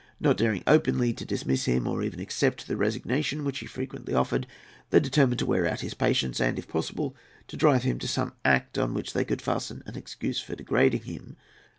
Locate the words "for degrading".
10.41-11.03